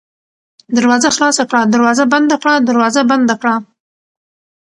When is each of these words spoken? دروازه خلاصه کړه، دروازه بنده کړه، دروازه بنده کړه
دروازه 0.77 1.09
خلاصه 1.15 1.43
کړه، 1.49 1.61
دروازه 1.73 2.03
بنده 2.13 2.35
کړه، 2.41 2.53
دروازه 2.69 3.01
بنده 3.11 3.35
کړه 3.41 3.55